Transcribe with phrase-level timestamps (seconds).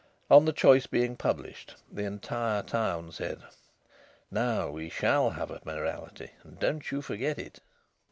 [0.31, 3.43] On the choice being published the entire town said:
[4.31, 7.59] "Now we shall have a mayoralty and don't you forget it!"